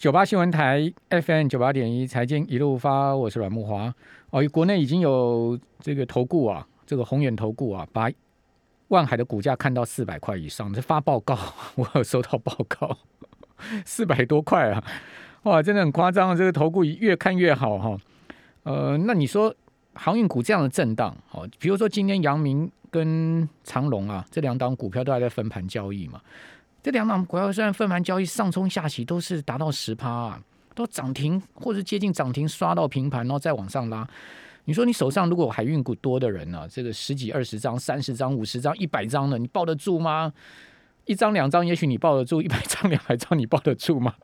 [0.00, 3.94] 九八新闻台 FM 九八点一财经一路发，我是阮木华。
[4.30, 8.10] 哦，国内已经有这个投顾啊，这个宏远投顾啊，把
[8.88, 11.36] 万海的股价看到四百块以上，这发报告，
[11.76, 12.96] 我有收到报告，
[13.84, 14.82] 四百多块啊，
[15.42, 17.94] 哇，真的很夸张啊，这个投顾越看越好哈。
[18.62, 19.54] 呃，那你说
[19.92, 26.22] 航运股这样的震荡，哦，比如说今天阳明跟长隆啊，这两档股票都还在分盘交易嘛。
[26.82, 30.42] 这两档股票虽然分盘交易上冲下洗都是达到十趴啊，
[30.74, 34.08] 都涨停或者接近涨停，刷到平盘，然后再往上拉。
[34.64, 40.32] 你说你手上如果海运股多的人呢，这个十几、二十张、三十张、五十张、一百张的，你抱得住吗？
[41.04, 44.14] 一张两张也许你抱得住，一百张两百张你抱得住吗？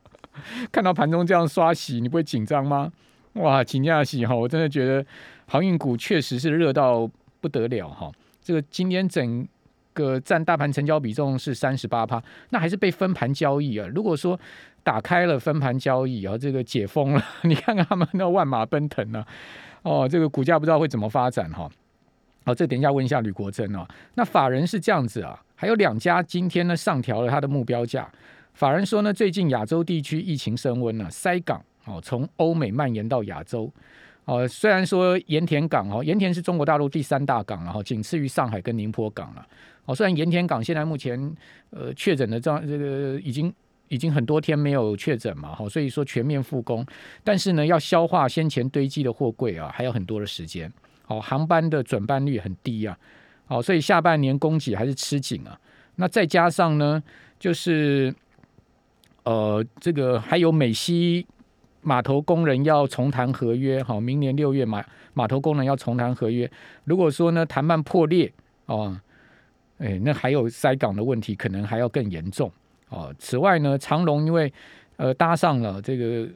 [0.73, 2.91] 看到盘中这样刷洗，你不会紧张吗？
[3.35, 4.35] 哇，紧张洗哈！
[4.35, 5.05] 我真的觉得
[5.47, 7.11] 航运股确实是热到
[7.41, 8.11] 不得了哈。
[8.43, 9.47] 这个今天整。
[9.97, 13.89] 个占大盘成交比重是三十八趴，那还是被分盘交易啊。
[13.95, 14.39] 如果说
[14.83, 19.25] 打开了分盘交易啊，这个解封了， 你看看他们那万马奔腾呢，
[19.83, 21.69] 哦，这个股价不知道会怎么发展哈。
[22.45, 23.87] 好，这等一下问一下吕国珍哦。
[24.15, 28.09] 那法人是这样子啊，还有两家今天呢上调了他的目标价。
[28.53, 33.73] 法人说呢，最近亚洲地区疫情升温了，塞港哦，从欧美蔓延到亚洲。
[34.27, 39.47] 哦，虽然说盐田港哦，盐田是中国大陆第三大港了哈仅次于上海跟宁波港了。
[39.85, 41.19] 哦，虽然盐田港现在目前
[41.71, 43.55] 呃确诊的这样这个已经
[43.89, 46.85] 已经很多天没有确诊嘛，哈，所以说全面复工，
[47.23, 50.71] 但是呢要消化先前堆积的货柜啊，还有很多的时间。
[51.07, 52.99] 哦，航班的准班率很低啊，
[53.47, 55.57] 哦，所以下半年供给还是吃紧啊。
[55.95, 57.01] 那再加上呢，
[57.39, 58.13] 就是
[59.23, 61.25] 呃这个还有美西
[61.87, 64.85] 码头工人要重谈合约，好，明年六月码
[65.15, 66.51] 码头工人要重谈合约。
[66.83, 68.33] 如果说呢谈判破裂，
[68.67, 69.01] 哦。
[69.79, 72.51] 哎，那还有塞港的问题，可能还要更严重
[72.89, 73.15] 哦。
[73.19, 74.51] 此外呢，长龙因为
[74.97, 76.27] 呃搭上了这个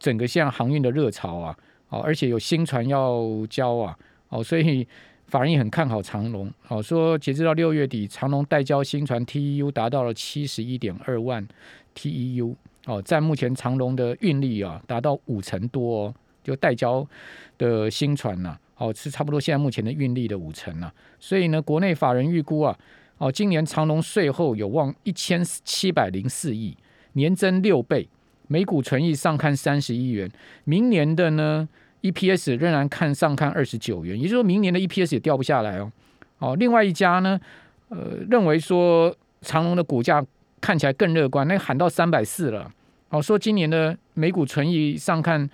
[0.00, 1.56] 整个现在航运的热潮啊，
[1.90, 3.96] 哦，而且有新船要交啊，
[4.30, 4.84] 哦，所以
[5.28, 6.52] 法人也很看好长龙。
[6.66, 11.46] 哦，说截至到六月底，长龙待交新船 TEU 达到了七十一点二万
[11.94, 12.56] TEU，
[12.88, 17.06] 哦，在目前长龙的运力啊达到五成多，哦，就代交
[17.58, 18.58] 的新船呐。
[18.78, 22.78] 哦，是差不多现在目前的运力的五成了，所以呢，国内法人预估啊，
[23.18, 26.76] 哦，今年长隆税后有望一千七百零四亿，
[27.14, 28.08] 年增六倍，
[28.46, 30.30] 每股存益上看三十亿元，
[30.62, 31.68] 明年的呢
[32.02, 35.90] EPS 仍然看上看二十九元，也就是说明年的 EPS 也掉不下来哦。
[36.38, 37.40] 哦，另外一家呢，
[37.88, 40.24] 呃，认为说长隆的股价
[40.60, 42.70] 看起来更乐观，那喊到三百四了，
[43.10, 45.48] 哦，说今年的美股存益上看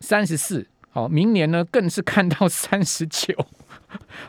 [0.00, 0.66] 三十四。
[0.90, 3.34] 好，明年呢更是看到三十九。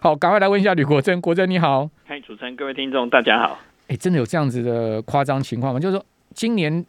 [0.01, 1.89] 好，赶快来问一下吕国珍，国珍你好。
[2.05, 3.57] 嗨，主持人，各位听众，大家好。
[3.87, 5.79] 哎，真的有这样子的夸张情况吗？
[5.79, 6.85] 就是说，今年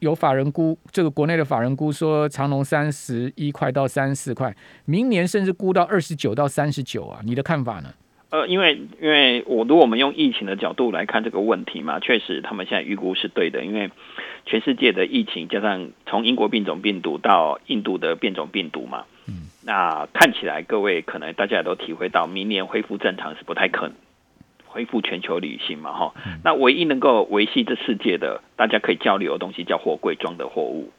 [0.00, 7.20] 有法人估，这个国内的法人估说长隆三十一块到三十四块，明年甚至估到二十九到三十九啊？
[7.24, 7.92] 你的看法呢？
[8.32, 13.90] 呃，因为因为我如果我们用疫情的角度来看这个问题嘛，确实他们现在预估是对的，因为
[14.46, 23.96] 全世界的疫情加上从英国变种病毒到印度的变种病毒嘛，嗯，那看起来各位可能大家也都体会到，明年恢复正常是不太可能，
[24.64, 30.90] 恢复全球旅行嘛，哈，那唯一能够维系这世界的大家可以交流的东西叫货柜装的货物，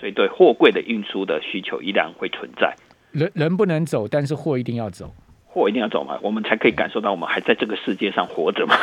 [0.00, 2.74] 所以对货柜的运输的需求依然会存在。
[3.10, 5.14] 人人不能走，但是货一定要走。
[5.52, 8.74] 货一定要走嘛，我们才可以感受到我们还在这个世界上活着嘛。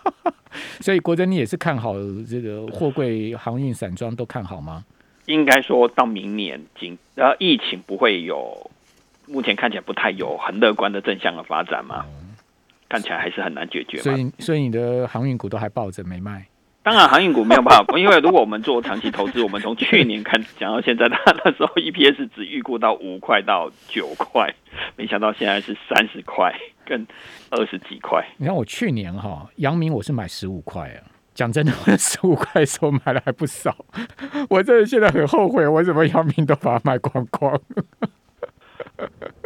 [0.80, 1.94] 所以，国珍，你也是看好
[2.28, 4.84] 这个货柜航运散装都看好吗？
[5.26, 8.70] 应该说到明年，经然后疫情不会有，
[9.26, 12.06] 目前看起来不太有很乐观的正向的发展嘛。
[12.88, 13.98] 看起来还是很难解决。
[13.98, 16.46] 所以，所以你的航运股都还抱着没卖。
[16.88, 24.54] 当然，航运股没有办法， 因为如果我们做长期投资，我们从去年看讲到现在，他那时候 EPS 只预估到五块到九块，
[24.96, 27.06] 没想到现在是三十块跟
[27.50, 28.26] 二十几块。
[28.38, 31.04] 你看我去年哈，阳明我是买十五块啊，
[31.34, 33.76] 讲真的，十五块时候买了还不少，
[34.48, 37.60] 我真的现在很后悔，我怎么阳明都把它卖光光。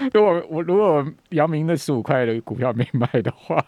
[0.12, 3.62] 如果我如果姚明那十五块的股票没卖的话，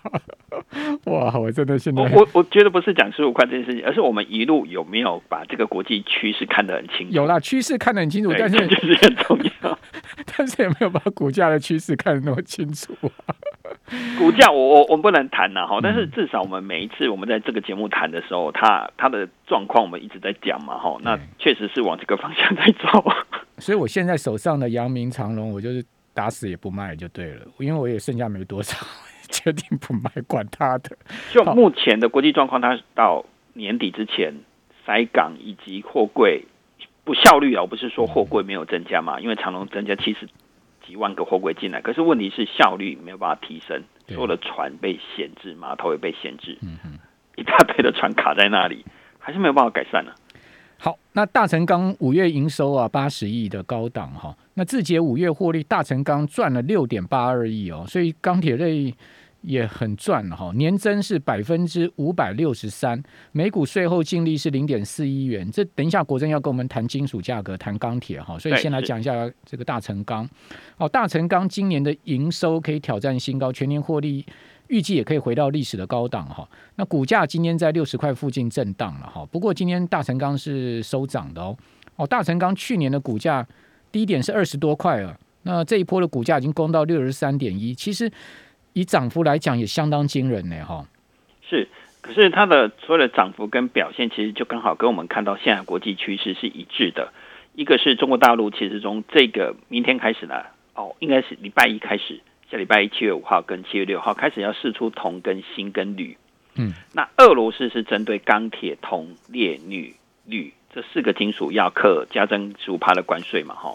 [1.05, 1.38] 哇！
[1.38, 7.12] 我真的现在我我觉得不是讲十五块这件事情，而是我们一路有没有把这个国际趋势看得很清楚？
[7.12, 9.79] 有啦，趋势看得很清楚，但是就是很重要。
[10.37, 12.94] 但是也没有把股价的趋势看得那么清楚？
[14.19, 23.05] 股价我我我们不能谈呐哈，但是至少我们每一次我们在这个节目谈的时候，它它的状况我们一直在讲嘛哈，那确实是往这个方向在走。
[23.58, 25.84] 所以我现在手上的阳明长隆，我就是
[26.14, 28.76] 打死也不卖就对了，因为我也剩下没多少，
[29.31, 30.97] 决定不卖，管他的。
[31.31, 33.25] 就目前的国际状况，它到
[33.55, 34.35] 年底之前
[34.85, 36.44] 塞港以及货柜
[37.05, 40.29] 不效率啊，我不是说货柜没有增加嘛，因为长隆增加七十
[40.87, 46.99] 几万个货柜进来，可是问题是效率没有办法提升，所有的船被闲置，码头也被闲置，嗯嗯，
[47.37, 48.85] 一大堆的船卡在那里，
[49.19, 50.12] 还是没有办法改善呢。
[50.79, 58.94] 好，那大成钢五月营收啊八十亿的高档哈，那字节五月获利，大成钢赚了六点八二亿哦，所以钢铁类
[59.40, 63.02] 也很赚哈，年增是百分之五百六十三，
[63.32, 65.50] 每股税后净利是零点四亿元。
[65.50, 70.28] 这等一下国珍要跟我们谈金属价格，谈钢铁哈，所以先来讲一下这个大成钢。
[70.76, 74.25] 哦，大成钢今年的营收可以挑战新高，全年获利。
[74.69, 79.26] 预计也可以回到历史的高档哈，那股价今天在六十块附近震荡了哈。
[79.26, 81.55] 不过今天大成钢是收涨的哦
[81.96, 83.46] 哦，大成钢去年的股价
[83.93, 88.11] 低点是二十多块啊，那这一波的股价已经攻到六十三点一，其实
[88.73, 90.85] 以涨幅来讲也相当惊人呢哈。
[91.49, 91.69] 是，
[92.00, 97.12] 可是它的所有的涨幅跟表现其实就刚好跟我们看到现在国际趋势是一致的，
[97.55, 100.43] 一个是中国大陆其实从这个明天开始呢，
[100.75, 102.21] 哦，应该是礼拜一开始。
[102.50, 106.19] 下礼拜一七月五号跟七月六号开始要试出铜跟锌跟铝，
[106.56, 109.94] 嗯，那俄罗斯是针对钢铁、铜、镍、铝、
[110.27, 113.74] 铝这四个金属要课加征十五趴的关税嘛，哈，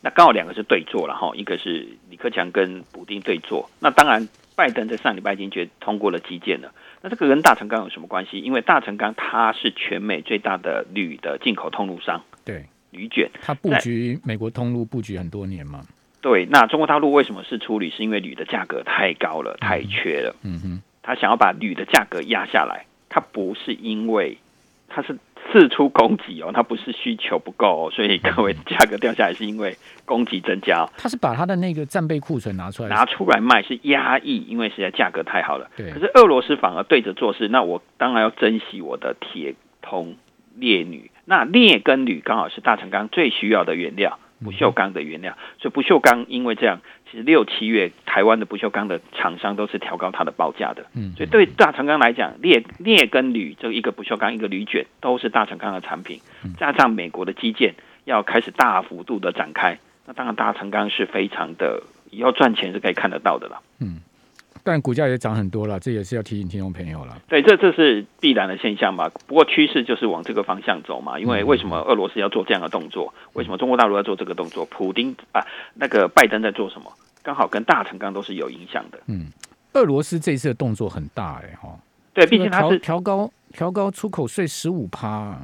[0.00, 6.72] 那刚好两个是对坐了哈，一个是李克强跟普丁对坐，那当然拜登在上礼拜已经决通过了基建了，
[7.02, 8.38] 那这个跟大成钢有什么关系？
[8.38, 15.82] 因为大成钢它是全美最大的铝的进口通路商，对，铝卷，它布局美国通路布局很多年嘛。
[16.20, 17.90] 对，那中国大陆为什么是出铝？
[17.90, 20.34] 是因为铝的价格太高了，太缺了。
[20.42, 24.36] 嗯哼，他想要把铝的价格压下来，他不是因为
[24.88, 25.16] 他是
[25.52, 30.86] 四出供给哦，它不是需求不够哦，所以各位价格掉下来是因为供给增加。
[30.96, 35.70] 它是把它的那个战备库存拿出来拿出来卖，是压抑，因为实在价格太好了。
[35.76, 40.16] 对，可是俄罗斯反而对着做事，那我当然要珍惜我的铁、铜、
[40.56, 41.10] 镍、铝。
[41.24, 44.18] 那镍跟铝刚好是大成钢最需要的原料。
[44.44, 46.80] 不锈钢的原料，所以不锈钢因为这样，
[47.10, 50.86] 其实六七月台湾的不锈钢的厂商都是调高它的报价的。
[50.94, 56.20] 嗯，所以对大成钢来讲，镍镍跟铝这一个不锈钢一个铝卷都是大成钢的产品，
[56.58, 57.74] 加上美国的基建
[58.04, 63.60] 要开始大幅度的展开，那当然大成钢是非常的以后赚钱是可以看得到的了。
[63.80, 64.00] 嗯。
[64.70, 67.18] 但股价也涨很多了，这也是要提醒听众朋友了。
[67.26, 69.08] 对，这这是必然的现象嘛。
[69.26, 71.18] 不过趋势就是往这个方向走嘛。
[71.18, 73.14] 因为为什么俄罗斯要做这样的动作？
[73.32, 74.66] 为什么中国大陆要做这个动作？
[74.66, 75.40] 普丁啊，
[75.72, 76.92] 那个拜登在做什么？
[77.22, 78.98] 刚好跟大成钢都是有影响的。
[79.06, 79.28] 嗯，
[79.72, 81.74] 俄罗斯这次的动作很大哎哈。
[82.12, 85.38] 对，毕竟它是调高调高出口税十五趴。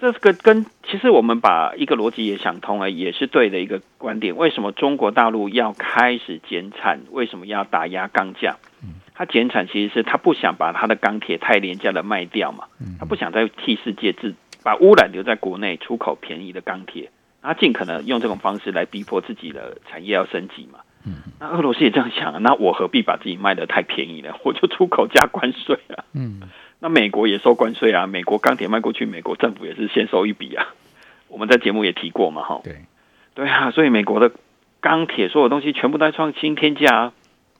[0.00, 4.36] 这个跟其实我们把一个逻辑也想通了，也是对的一个观点。
[4.36, 7.00] 为什么中国大陆要开始减产？
[7.12, 8.56] 为什么要打压钢价？
[9.14, 12.64] 它减产其实是它不想把它的钢铁太廉价的卖掉嘛，
[12.98, 17.10] 它不想再替世界制把污染留在国内，出口便宜的钢铁，
[17.40, 20.80] 它尽可能用这种方式来逼迫自己的产业要升级嘛。
[21.38, 24.34] 那俄罗斯也这样想，那我何必把自己卖的太便宜呢？
[24.42, 26.04] 我就出口加关税啊。
[26.12, 26.40] 嗯。
[26.80, 30.74] 那美国也收关税啊，美国钢铁卖过去，美国政府也是先收一笔啊。
[31.28, 32.60] 我们在节目也提过嘛，哈。
[32.62, 32.76] 对，
[33.34, 34.30] 对啊，所以美国的
[34.80, 37.12] 钢铁所有东西全部在创新天价。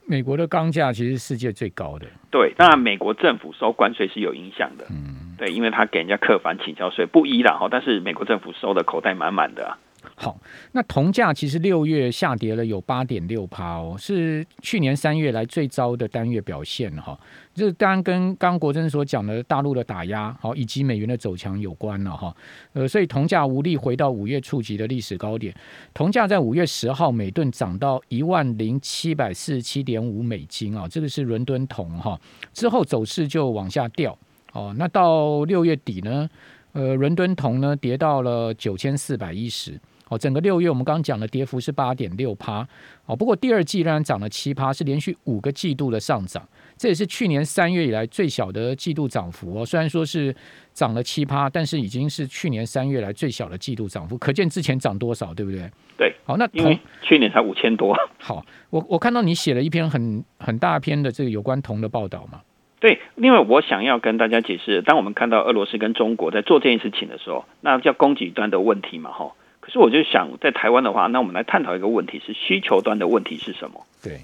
[0.05, 2.05] 美国的钢价其实世界最高的。
[2.29, 4.85] 对，当然美国政府收关税是有影响的。
[4.91, 9.77] 嗯，对，因为他给人家客反请交税不一啦，哈，但是美国政府收的口袋满满的。
[10.15, 10.39] 好，
[10.73, 17.19] 那铜价其实六月下跌了有八点六趴哦，是去年三月来最糟的单月表现哈。
[17.53, 22.35] 这当然跟刚国珍所讲的大陆的打压好以及美元的走强有关了哈。
[22.73, 25.55] 呃，所以铜价无力回到五月触及的历史高点。
[25.93, 32.19] 铜价在五月十号每吨涨到一万零七百四十七点五美金啊，这个是伦敦铜哈。
[32.53, 34.17] 之后走势就往下掉
[34.51, 34.75] 哦。
[34.77, 36.29] 那到六月底呢，
[36.73, 39.79] 呃，伦敦铜呢跌到了九千四百一十。
[40.09, 42.67] 哦，整个六月我们刚刚讲的跌幅是八点六趴，
[43.05, 46.47] 哦，不过第二季仍然涨了七趴，是连续五个季度的上涨，
[46.77, 49.65] 这也是去年三月以来最小的季度涨幅哦。
[49.65, 50.35] 虽然说是
[50.73, 55.69] 涨了七趴，但是已经是去年三月来最小的季度涨幅，可见之前涨多少，对不对？
[55.97, 57.97] 对，好，那铜去年才五千多。
[58.19, 62.41] 好，我我看到你写了一篇很很大篇的这个有关铜的报道嘛。
[62.79, 69.31] 对，另外我想要跟大家解释，当我们看到俄罗斯跟中国在做这件事情的时候，那叫供给端的问题嘛，哈。
[69.65, 73.83] 可是我就想，在台湾的话，那我们来探讨一个问题：是需求端的问题是什么？
[74.03, 74.19] 对，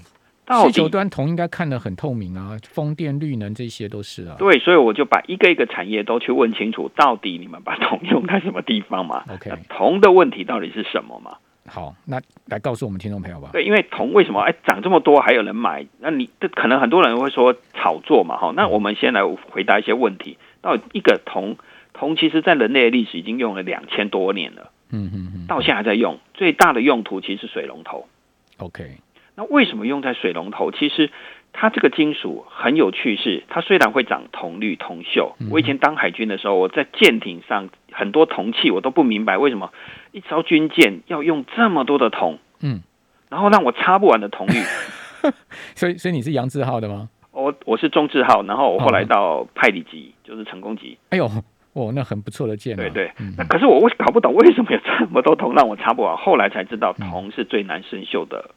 [0.64, 4.36] 需求端铜应该看得很透明啊，风电、绿能这些都是啊。
[4.38, 11.38] 对，所以我就把一个一个产业都去问清楚，到底你们把铜用在什么地方嘛？OK，铜的问题到底是什么嘛？
[11.66, 13.50] 好，那来告诉我们听众朋友吧。
[13.52, 15.84] 对，因为铜为什么哎涨这么多还有人买？
[15.98, 18.36] 那你这可能很多人会说炒作嘛？
[18.36, 21.56] 哈，那我们先来回答一些问题：到一个铜
[21.92, 26.20] 铜其实在人类的历史已经用了两千多年了，嗯嗯嗯到现在还在用。
[26.34, 28.06] 最大的用途其实是水龙头。
[28.58, 28.98] ，OK，
[29.34, 30.70] 那为什么用在水龙头？
[30.70, 31.10] 其实
[31.52, 35.32] 它这个金属很有趣是，它虽然会长铜绿、铜锈。
[35.50, 39.72] 我以前当海军的时候，我在舰艇上很多铜器，我都不明白为什么
[40.12, 42.82] 一艘军舰要用这么多的铜，嗯，
[43.28, 44.54] 然后让我擦不完的铜绿。
[45.74, 47.08] 所以所以你是杨志浩的吗？
[47.30, 50.98] 我我是中志浩，然后我后来哦到派里级，就是成功级。
[51.08, 51.26] 哎呦，
[51.74, 53.34] 哦，那很不错的剑、啊，对对，嗯。
[53.38, 58.50] 那可是我为搞不懂为什么有这么多铜让我擦不完，后来才知道铜是最难生锈的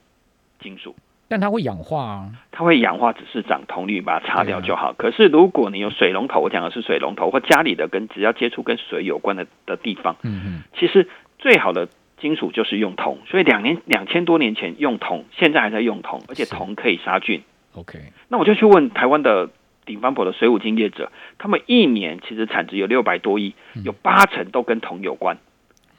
[0.59, 0.95] 金属。
[1.27, 4.93] 但它会氧化啊，它会氧化，只是长铜绿，把它擦掉就好。
[4.93, 11.07] 可是如果你有水龙头，我讲的是水龙头或家里的跟只要接触跟水有关的的地方，嗯嗯，其实
[11.39, 11.87] 最好的
[12.19, 13.17] 金属就是用铜。
[13.25, 16.53] 所以两年两千多年前用铜，现在还在用铜，而且是。
[16.53, 17.41] 铜可以杀菌。
[17.73, 17.97] OK，
[18.29, 19.49] 那我就去问台湾的
[19.85, 25.37] 顶方婆的水五金业者，他们一年其实产值有六百多亿，有八成都跟铜有关。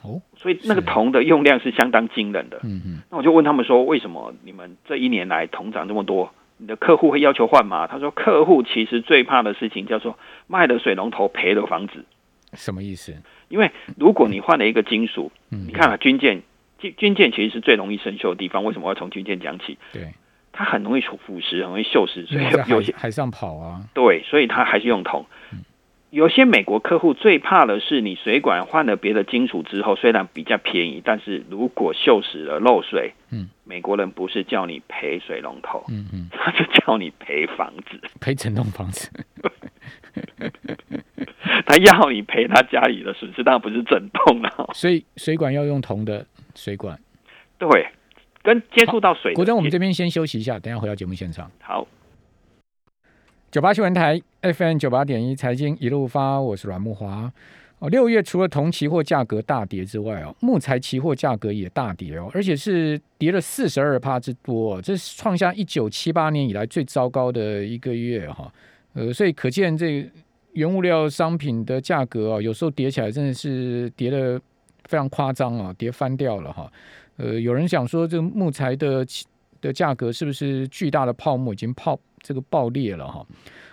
[0.02, 2.60] 哦，所以那个是铜的用量是相当惊人的。
[2.62, 6.32] 嗯嗯，那我就问他们说，为什么你们这一年来铜涨这么多？
[6.58, 7.86] 你的客户会要求换吗？
[7.86, 12.04] 他说，客户其实最怕的事情叫做卖了水龙头赔了房子，
[12.54, 13.14] 什么意思？
[13.48, 16.42] 因为如果你换了一个金属，嗯，你看啊，军舰
[16.78, 18.64] 军军舰其实是最容易生锈的地方。
[18.64, 19.76] 为什么要从军舰讲起？
[19.92, 20.14] 对，
[20.56, 25.26] 它很容易腐蚀，很容易锈蚀，所以有些海海上跑啊，对，所以它还是用铜。
[26.10, 39.10] 有些美国客户最怕的是，你水管换了别的金属之后，虽然比较便宜，但是如果锈蚀了漏水，嗯，美国人不是叫你赔水龙头，嗯嗯，他是叫你赔房子，赔整栋房子，
[41.66, 44.70] 他要你赔他家里的损失，当然不是整栋了。
[44.72, 46.98] 所以水管要用铜的水管。
[47.58, 47.88] 对，
[48.46, 51.50] 跟接触到水的，国珍，我们这边先休息一下，等一下回到节目现场。
[51.60, 51.86] 好。
[53.50, 57.32] 九八新闻台 FM 九八点一财经一路发，我是阮木华。
[57.78, 68.50] 哦，六月除了铜期货价格大跌之外哦，木材期货价格也大跌哦，而且是跌了四十二帕之多、哦，这是创下一九七八年以来最糟糕的一个月哈、
[68.94, 70.06] 呃，所以可见这
[70.52, 74.40] 原物料商品的价格啊、有时候跌起来真的是跌的
[74.84, 76.70] 非常夸张啊，跌翻掉了哈、
[77.16, 79.06] 呃，有人想说这个木材的
[79.60, 83.26] 的价格是不是巨大的泡沫已经泡这个爆裂了哈？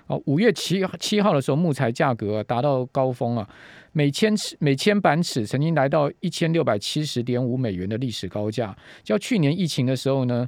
[0.08, 3.50] 哦，五月七七号的时候，木材价格、达到高峰啊，
[3.94, 8.76] 每千尺每千板尺曾经来到一千六百七十点五美元的历史高价。
[9.02, 10.48] 较去年疫情的时候呢，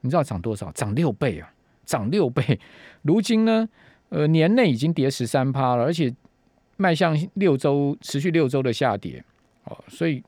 [0.00, 0.72] 你知道涨多少？
[0.72, 1.52] 涨六倍啊，
[1.84, 2.58] 涨六倍。
[3.02, 3.68] 如今呢，
[4.08, 6.12] 呃，年内已经跌十三趴了，而且
[6.78, 9.22] 迈向六周持续六周的下跌
[9.64, 10.22] 哦，所以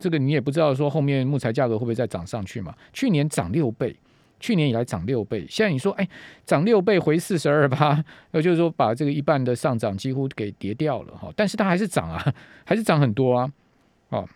[0.00, 2.74] 这个你也不知道说后面木材价格会不会再涨上去嘛？
[2.92, 3.94] 去年涨六倍。
[4.40, 6.08] 去年以来涨六倍，现在你说，哎，
[6.46, 13.52] 涨六倍回四十二吧，那就是说把这个一半的上涨几乎给跌掉了哈，但是它还是涨啊，还是涨很多啊，
[14.08, 14.26] 哦，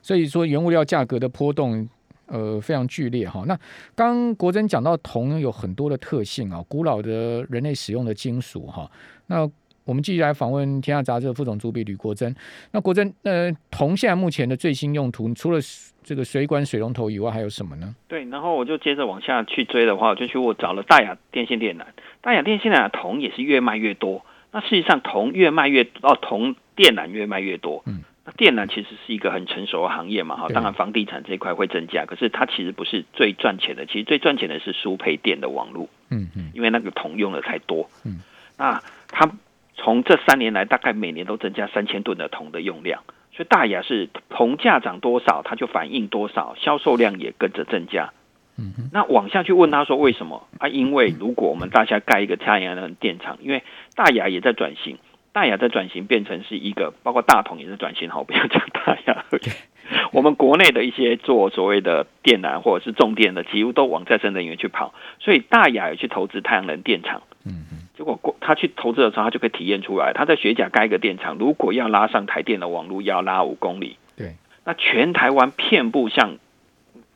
[0.00, 1.88] 所以说原物料价格的波动。
[2.26, 3.44] 呃，非常剧烈哈。
[3.46, 3.58] 那
[3.94, 8.90] 刚国珍讲到铜有很多的特性啊，古老的人类使用的金属哈。
[9.26, 9.46] 那
[9.84, 12.34] 我们继续来访问《天下杂志》的副总主笔吕国珍。
[12.70, 15.58] 那国珍，呃，铜现在目前的最新用途，除了
[16.02, 17.94] 这个水管、水龙头以外，还有什么呢？
[18.08, 21.84] 对，然后我就接着往下去追的话，我就去我找了大雅电线电缆，
[22.20, 24.24] 大雅电线电缆铜也是越卖越多。
[24.52, 27.82] 那事实上，铜越卖越哦，铜电缆越卖越多。
[27.86, 37.88] 嗯，那电缆其实是一个很成熟的行业嘛，哈，对当然房地产这一块会增加，可是它其实不是最赚钱的，其实最赚钱的是输配电的网络，嗯嗯因为那个铜用的太多。
[38.04, 38.20] 嗯，
[38.58, 39.26] 那它
[39.74, 43.02] 从这三年来，大概每年都增加三千吨的铜的用量。
[43.34, 48.12] 所以大雅是铜价涨多少，它就反映多少，销售量也跟着增加。
[48.58, 50.68] 嗯哼，那往下去问他说为什么啊？
[50.68, 53.62] 因为如果我们大家盖一个太阳能电厂，因为
[53.96, 54.98] 大雅也在转型，
[55.32, 59.24] 大雅在转型变成是一个，包括大同也在转型，好，不要讲大雅。
[60.12, 67.22] 我们国内的一些做所谓的电缆或者是重电的，几乎都往再生能源去跑，所以大雅也去投资太阳能电厂。
[67.46, 73.96] 嗯嗯结果过他去投资的时候，他就可以体验出来，他在学甲盖一个电厂，如果要拉上台电的网路，要拉五公里。
[74.16, 76.38] 对，那全台湾遍布像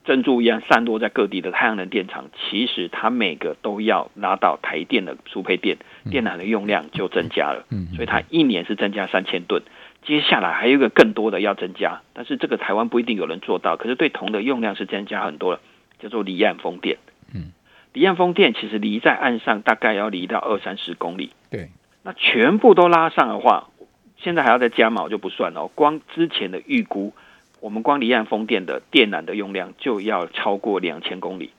[0.05, 5.75] 珍珠一样散落在各地的太阳能电厂，其实它每个都要拉到台电的输配电，
[6.09, 7.65] 电缆的用量就增加了。
[7.69, 9.61] 嗯，所以它一年是增加三千吨。
[10.05, 15.59] 接下来还有一个更多的要增加，但是这个台湾不一定有人做到，可是对铜的用量是增加很多了，
[15.99, 16.97] 叫做离岸风电。
[17.35, 17.51] 嗯，
[17.97, 21.31] 离岸风电其实离在岸上大概要离到二三十公里。
[21.49, 21.71] 对，
[22.03, 23.69] 那全部都拉上的话，
[24.17, 25.71] 现在还要再加码，我就不算了哦。
[25.73, 27.11] 光之前的预估，
[27.59, 31.49] 我们光离岸风电的电缆的用量就要超过两千公里。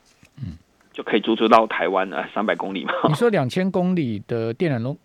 [0.99, 2.93] 嗯，就可以足足到台湾啊，三百公里嘛。
[3.07, 4.97] 你说两千公里的电缆容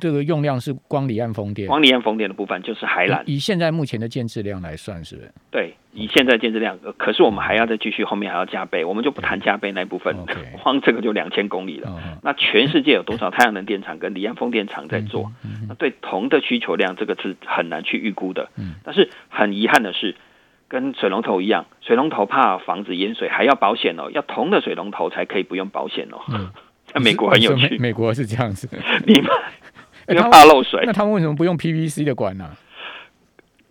[0.00, 3.22] 这个用量是光离岸风电，光离岸风电的部分就是海缆。
[3.26, 5.32] 以现在目前的建制量来算，是不是？
[5.50, 10.14] 对，以现在建制量，可是我们还要再继续，后面还要加倍，我们就不谈加倍那部分，
[10.62, 12.00] 光这个就两千公里了。
[12.22, 15.30] 那全世界有多少太阳能电厂跟离岸风电厂在做？
[15.68, 18.48] 那对铜的需求量，这个是很难去预估的。
[18.84, 20.14] 但是很遗憾的是，
[20.68, 26.18] 跟水龙头一样，水龙头怕房子淹水，还要保险哦，要铜的水龙头才可以不用保险哦。
[26.86, 28.68] 在美国很有趣， 美国是这样子，
[29.06, 29.30] 你们。
[30.08, 32.50] 因为怕漏水，那他们为什么不用 PVC 的管呢？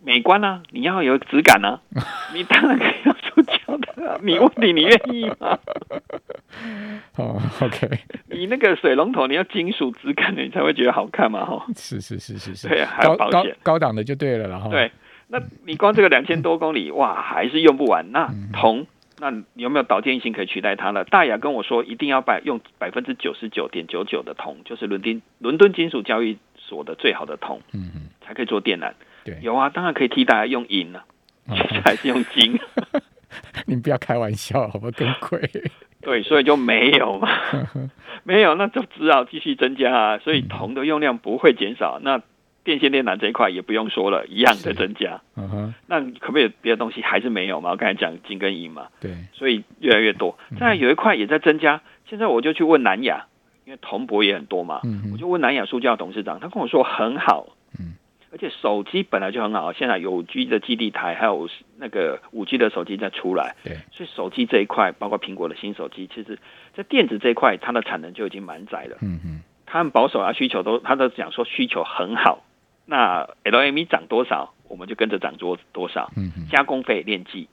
[0.04, 1.80] 美观啊，你要有质感啊，
[2.32, 4.16] 你当然可以用塑胶的啊。
[4.22, 5.58] 你问你你愿意吗？
[7.16, 7.88] 哦，OK，
[8.28, 11.66] 你那个水龙头你要金属质感的，你才会觉得好看嘛，哈。
[11.76, 14.88] 是是是是是，对，还有保险，高档的就对了，然后对，
[15.28, 18.10] 那你光这个两千多公里， 哇，还是用不完。
[18.12, 18.86] 那铜，
[19.18, 21.04] 那有没有导电性可以取代它呢？
[21.04, 28.92] 大雅跟我说，一定要百用百分之九十九点九九的铜，就是伦敦伦敦金属交易所的最好的铜，嗯嗯，才可以做电缆。
[29.24, 31.04] 对，有啊，当然可以替代用银了，
[31.84, 32.58] 还是用金。
[33.66, 34.90] 你不要开玩笑，好不好？
[34.92, 35.38] 更贵。
[36.00, 37.28] 对，所以就没有嘛，
[38.22, 40.18] 没有，那就只好继续增加啊。
[40.18, 42.22] 所以铜的用量不会减少，那
[42.64, 45.20] 电线电缆这一块也不用说了，一样的增加。
[45.36, 47.70] 嗯哼，那可不可以别的东西还是没有嘛？
[47.70, 50.38] 我刚才讲金跟银嘛，对，所以越来越多。
[50.58, 53.26] 再有一块也在增加，现在我就去问南亚，
[53.64, 57.46] 因为铜箔也很多嘛，嗯我就问南亚塑胶董事长，他跟我说很好。
[57.78, 57.94] 嗯
[58.30, 61.48] 而且手机本来就很好，现在有五 G 的基地台，还有
[61.78, 66.38] 那个五 G 的手机在出来，对，所以手机这一块，包括苹果的新手机，其实，
[66.76, 68.98] 在电子这一块，它的产能就已经满载了。
[69.00, 72.44] 嗯哼，他很保守啊，需求都，他都讲说需求很好。
[72.90, 76.10] 那 LME 涨多少，我们就跟着涨多多少。
[76.16, 77.46] 嗯嗯，加工费炼计，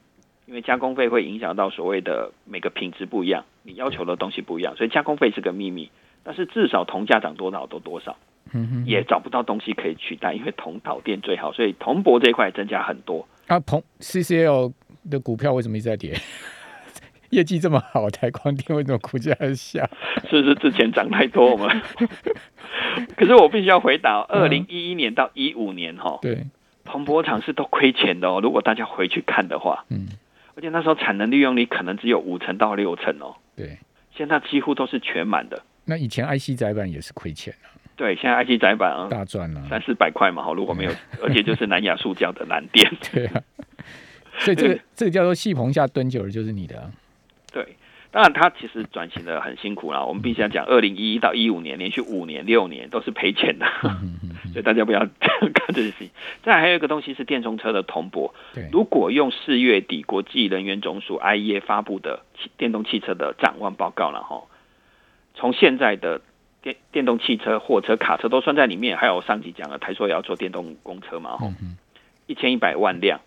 [0.46, 5.92] 因为加工费会影响到所谓的每个品质不一样，你要求的东西不一样，所以加工费是个秘密。
[6.24, 8.16] 但是至少铜价涨多少都多少。
[8.86, 13.28] 也找不到东西可以取代，因为铜导电最好，所以铜箔这一块增加很多。
[13.48, 14.72] 啊，铜 CCL
[15.10, 16.14] 的股票为什么一直在跌？
[17.30, 19.88] 业绩这么好，台光电为什么股价下？
[20.30, 21.70] 是不是之前涨太多嘛？
[23.16, 26.46] 可是我必须要回答，二零一一年到一五年哈，对，
[26.84, 28.40] 铜箔厂是都亏钱的哦。
[28.42, 30.08] 如果大家回去看的话，嗯，
[30.56, 33.36] 而且那时候产能利用率可能只有五成到六成哦。
[33.56, 33.78] 对，
[34.16, 35.62] 现在几乎都是全满的。
[35.86, 37.70] 那以前 IC 载板也是亏钱啊。
[37.98, 40.92] 对，现在 IC 窄板啊，大赚了三四百块嘛，哈，如果没有，
[41.24, 43.42] 而且就是南亚塑胶的蓝电， 对啊，
[44.40, 46.92] 所以这个这个叫做细棚下蹲久了就是你的，
[47.56, 47.78] 对，
[48.12, 53.66] 当然它其实转型的很辛苦啦，我们必须要讲，二零一一到一五年连续五年六年都是赔钱的，
[54.52, 56.10] 所以大家不要 看这些事情。
[56.44, 58.34] 再还有一个东西是电动车的铜箔，
[58.74, 62.24] 如果用四月底国际能源总署 IEA 发布的
[62.58, 64.44] 电动汽车的展望报告了哈，
[65.34, 66.20] 从现在的。
[66.66, 71.54] 电电动汽车、货车、卡车都算在里面，还有上集讲了，台说也要做电动公车嘛，吼，
[72.26, 73.22] 一千一百万辆，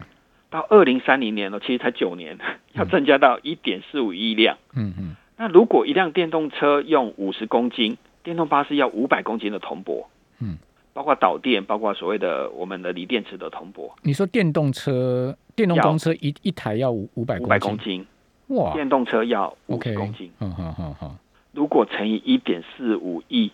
[0.51, 2.39] 到二零三零年了，其实才九年，
[2.73, 4.57] 要增加到一点四五亿辆。
[4.75, 10.09] 嗯嗯，那如果一辆电动车用五十公斤，电动巴士要五百公斤的铜箔，
[10.41, 10.57] 嗯，
[10.95, 13.95] 包括导电，包括所谓的我们的锂电池的铜箔。
[14.03, 18.07] 你说电动车、电动公车一一台要五五百五百公斤，
[18.49, 21.15] 哇，电动车要五十公斤，嗯好好好。
[21.53, 23.51] 如果乘以一点四五亿，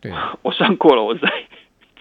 [0.00, 1.28] 对， 我算过了，我在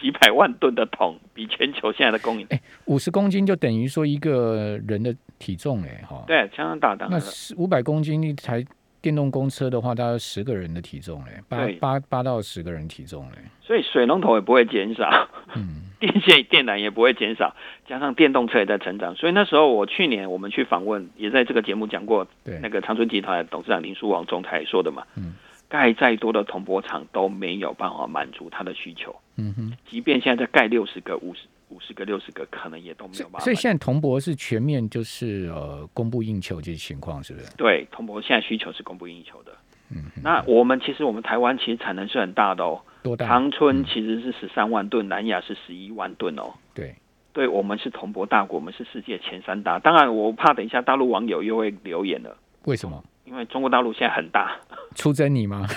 [0.01, 7.17] 几百万吨的桶，比全球现在的供应，哎，五十公斤就等于说一个人的体重，哎，哈，对，相当大，当那
[7.57, 8.65] 五百公斤一台。
[9.01, 15.09] 电动公车的话，大概十个人的体重嘞，八八八到十个人体重嘞，所以水龙头也不会减少，
[15.55, 17.55] 嗯， 电线电缆也不会减少，
[17.88, 25.33] 加上电动车也在成长，所以那时候我去年我们去访问，也在这个节目讲过，对，那个长春集团董事长林书王总裁说的嘛，嗯，
[25.69, 31.41] 盖再多的铜箔厂都没有办法满足它的需求，嗯哼，即便现在在盖六十个五十。
[31.71, 33.39] 五十个、六十个，可能也都没有办法。
[33.41, 37.55] 所以现在铜箔是全面就是呃供不应求这些情况，是不是？
[37.58, 39.51] 对，铜箔现在需求是供不应求的。
[39.91, 42.82] 嗯，那我们其实我们台湾其实产能是很大的哦。
[43.03, 43.27] 多大？
[43.27, 46.51] 长春其实是十三万吨，南亚是十一万吨哦。
[46.73, 46.95] 对，
[47.34, 49.77] 对我们是铜箔大国，我们是世界前三大。
[49.77, 52.36] 当然，我怕等一下大陆网友又会留言了。
[52.65, 53.03] 为什么？
[53.29, 54.57] 因为中国大陆现在很大。
[54.95, 55.67] 出征你吗？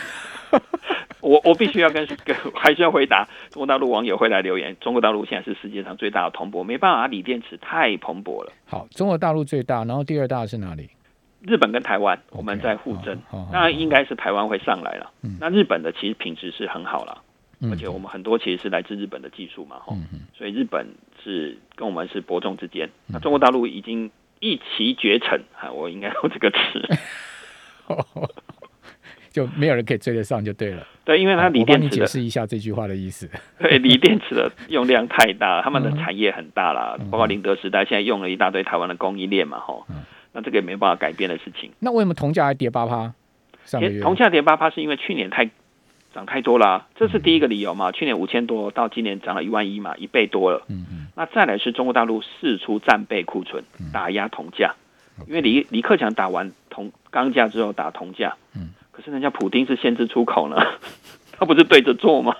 [1.20, 4.76] 我我必须要跟跟还是要回答中国大陆网友会来留言。
[4.80, 8.52] 中国大陆现在是世界上最大的铜箔，没办法，锂电池太蓬勃了。
[8.66, 10.90] 好，中国大陆最大，然后第二大是哪里？
[11.42, 13.16] 日本跟台湾，我们在互争。
[13.52, 15.10] 那应该是台湾会上来了。
[15.38, 17.22] 那日本的其实品质是很好了，
[17.70, 19.96] 而且我们很多其实是来自日本的技术嘛，哈。
[20.36, 20.86] 所以日本
[21.22, 22.88] 是跟我们是伯仲之间。
[23.06, 24.10] 那中国大陆已经
[24.40, 26.88] 一骑绝尘，哈，我应该用这个词。
[29.31, 30.87] 就没有人可以追得上，就对了。
[31.05, 33.29] 对，因为它锂电池的解释一下这句话的意思。
[33.59, 41.71] 对锂电池的用量太大，他们的嗯产业很大啦，包括宁德时代现在用了一大堆台湾的供应链嘛，吼嗯，那这个也没办法改变的事情。
[41.79, 43.14] 那为什么铜价还跌八趴？
[43.64, 45.49] 上个月铜价跌八趴是因为去年太
[46.12, 47.90] 涨太多了、这是第一个理由嘛。
[47.90, 50.62] 去年五千多，到今年涨了一万一嘛，一倍多了。
[50.68, 54.75] 嗯嗯那再来是中国大陆释出战备库存，打压铜价，
[55.27, 60.57] 因为李李克强打完铜钢价之后打铜价，嗯，可是人家普丁是限制出口呢，
[61.33, 62.35] 他不是对着做吗？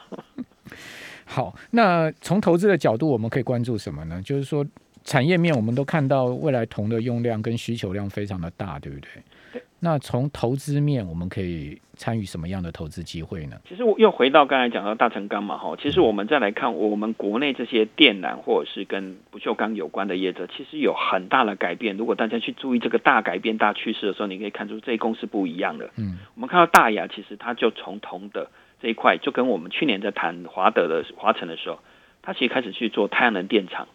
[1.25, 4.21] 好，那从投资的角度，我们可以关注什么呢？
[4.23, 4.67] 就是说，
[5.05, 9.09] 产业面我们都看到未来铜的用量跟需求量非常的大，对不对？
[9.53, 9.63] 对。
[9.81, 13.57] 那从投资面，我们可以参与什么样的投资机会呢？
[13.69, 21.97] 其实我又回到刚才讲到大成钢嘛，哈，其实我们再来看我们国内这些电缆或者是跟不锈钢有关的业者，其实有很大的改变。
[21.97, 25.91] 如果大家去注意这个大改变、大趋势的时候，你可以看出这一公司不一样的。
[25.97, 28.49] 嗯，我们看到大雅，其实它就从铜的
[28.81, 31.81] 这一块，就跟我们去年在谈华德的华晨的时候，
[32.23, 33.89] 它其实开始去做太阳能电厂。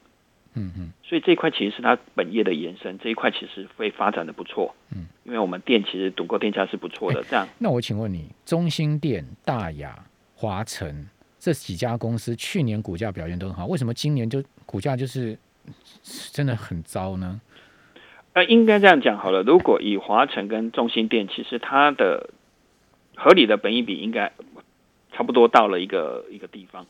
[0.57, 4.75] 嗯嗯所以这一块其实是它本业的延伸，这一块其实会发展的不错。
[4.93, 9.97] 嗯，因为我们店其实赌购电价是不错的，这样那我请问你，中兴店、大雅、
[10.35, 11.07] 华晨
[11.39, 15.37] 这几家公司去年股价表现都很好，为什么今年就股价就是
[16.33, 17.39] 真的很糟呢？
[18.33, 19.43] 呃，应该这样讲好了。
[19.43, 22.29] 如果以华晨跟中兴店，其实它的
[23.15, 24.31] 合理的本益比应该
[25.11, 26.85] 差不多到了一个一个地方。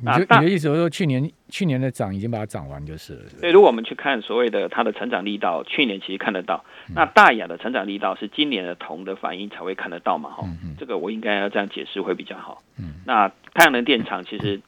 [0.00, 6.64] 你的意思是说，去年去年的涨已经把它涨完就是了，是不是所以，如果我们去看所谓的它的成长力道，去年其实看得到。
[6.94, 10.30] 那大雅的成长力道是今年的铜的反应才会看得到嘛？
[10.30, 12.62] 哈、这个我应该要这样解释会比较好。
[12.78, 14.60] 嗯，那太阳能电厂其实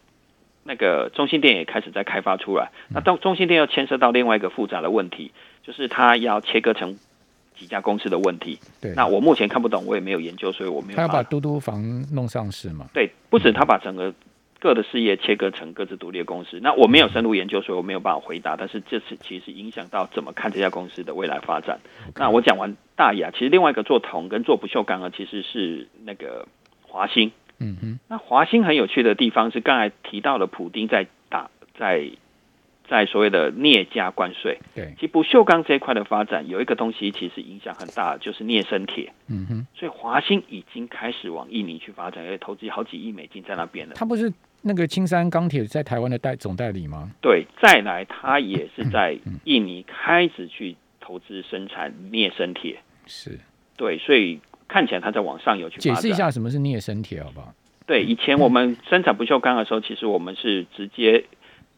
[0.63, 2.71] 那个中心电也开始在开发出来。
[2.89, 5.33] 那到中心电又牵涉到另外一个复杂的问题，
[5.63, 6.99] 就是它要切割成
[7.57, 8.59] 几家公司的问题。
[8.81, 8.93] 对。
[8.95, 11.23] 那我目前看不懂，我也没有研究，所以我没有他要把。
[11.23, 11.83] 嘟嘟房
[12.13, 12.87] 弄上市嘛？
[12.93, 14.13] 对，不止他把整个
[14.65, 16.59] 各的事业切割成各自独立的公司。
[16.63, 18.57] 那我没有深入研究，所以我没有办法回答。
[18.57, 21.79] 但是这次其实影响到怎么看这家公司的未来发展。
[22.17, 26.49] 那我讲完大雅，其实另外一个做铜跟做不锈钢的其实是那个
[26.81, 27.31] 华兴。
[27.59, 32.09] 嗯哼，那华兴很有趣的地方是刚才提到了普丁在打在
[32.89, 34.59] 在所谓的镍价关税。
[34.75, 39.13] 对，其实不锈钢这一块的发展有一个东西其实影响很大，就是镍生铁。
[39.29, 43.95] 嗯哼，所以华兴已经开始往印尼去发展，而且投资好几亿美金在那边了。
[43.95, 44.33] 他不是
[44.67, 47.11] 那个青山钢铁在台湾的代总代理吗？
[47.21, 52.79] 对，再来他也是在嗯印尼开始去投资生产镍生铁。
[53.07, 53.39] 是，
[53.77, 55.79] 对，所以看起来他在往上游去。
[55.79, 57.55] 解释一下什么是镍生铁好不好？
[57.87, 61.27] 对，以前我们生产不锈钢的时候，其实我们是直接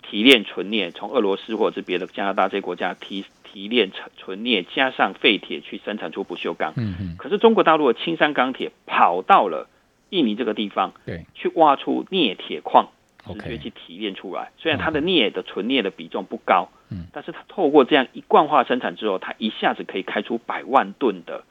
[0.09, 6.73] 提炼纯镍，从俄罗斯或者是别的加拿大这些国家提提炼纯纯镍，加上废铁去生产出不锈钢。
[6.77, 9.69] 嗯嗯，可是中国大陆的青山钢铁跑到了
[10.11, 12.89] 印尼这个地方，对去挖出镍铁矿，
[13.25, 14.51] 直接去提炼出来。
[14.57, 21.45] 虽然它的镍的纯镍的比重不高，嗯，但是它透过这样一贯化生产之后，它一下子可以开出百万吨的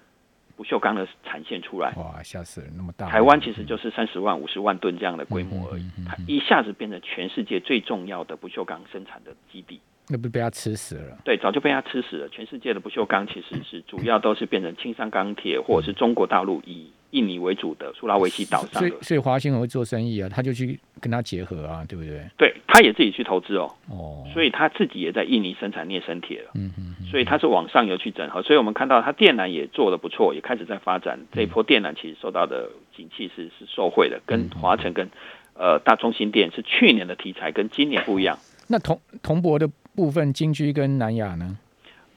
[0.55, 1.93] 不锈钢的产线出来。
[1.97, 3.09] 哇，吓死人，那么大。
[3.09, 9.81] 台湾其实就是三十万、五十万吨这样的规模而已它一下子变成全世界最重要的不锈钢生产的基地。
[10.07, 11.17] 那不是被他吃死了？
[11.25, 12.29] 对，早就被它吃死了。
[12.29, 18.79] 全世界的不锈钢其实是主要都是变成青山钢铁，或者是中国大陆以印尼为主的苏拉维西岛上的。
[18.79, 22.21] 所以所以华兴很会做生意啊，他就去跟他结合啊，对不对？
[22.37, 26.51] 对，他也自己去投资哦，哦，所以他自己也在印尼生产镍生铁了。
[26.55, 31.19] 嗯哼哼，所以他是往上游去整合，所以我们看到他电缆也做的不错，也开始在发展。
[31.31, 35.09] 这一波电缆其实受到的景气是是受惠的，跟华晨跟
[35.53, 38.37] 呃大中心电是去年的题材，跟今年不一样。
[38.67, 41.57] 那铜铜箔的部分，金居跟南亚呢？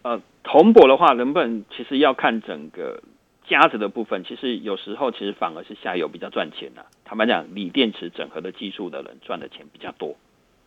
[0.03, 3.03] 呃，铜箔的话，能不能其实要看整个
[3.49, 10.15] 夹子的部分，其实有时候其实反而是下游比较赚钱的、坦白讲，锂电池整合的技术的人赚的钱比较多。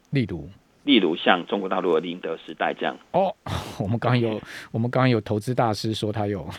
[0.09, 0.49] 例如
[0.83, 3.35] 例如像中国大陆的宁德时代这样，哦，
[3.79, 4.41] 我们刚刚有
[4.71, 6.49] 我们刚刚有投资大师说他有，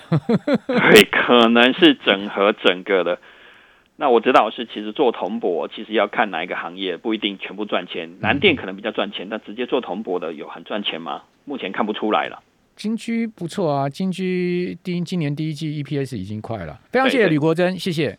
[0.68, 3.18] 对，可能是整合整个的。
[3.96, 8.18] 那我知道是，其实做铜箔其实要看哪一个行业，不一定全部赚钱。
[8.20, 11.22] 南电可能比较赚钱，但直接做铜箔的有很赚钱吗？
[11.44, 12.42] 目前看不出来了。
[12.82, 18.18] 金居不错啊，金居第一今年第一季 EPS 已经快了，非常谢谢吕国珍，谢谢。